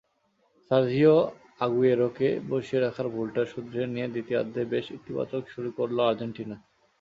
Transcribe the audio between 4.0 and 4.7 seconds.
দ্বিতীয়ার্ধে